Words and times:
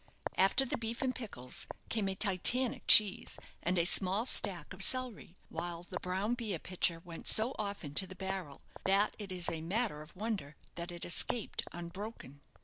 After 0.35 0.65
the 0.65 0.79
beef 0.79 1.03
and 1.03 1.13
pickles 1.13 1.67
came 1.89 2.09
a 2.09 2.15
Titanic 2.15 2.85
cheese 2.87 3.37
and 3.61 3.77
a 3.77 3.85
small 3.85 4.25
stack 4.25 4.73
of 4.73 4.81
celery; 4.81 5.35
while 5.49 5.83
the 5.83 5.99
brown 5.99 6.33
beer 6.33 6.57
pitcher 6.57 6.99
went 7.05 7.27
so 7.27 7.53
often 7.59 7.93
to 7.93 8.07
the 8.07 8.15
barrel 8.15 8.63
that 8.85 9.15
it 9.19 9.31
is 9.31 9.47
a 9.47 9.61
matter 9.61 10.01
of 10.01 10.15
wonder 10.15 10.55
that 10.73 10.91
it 10.91 11.05
escaped 11.05 11.61
unbroken. 11.71 12.41